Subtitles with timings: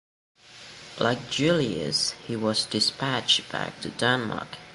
[0.99, 4.47] Like Julius, he was dispatched back to Denmark.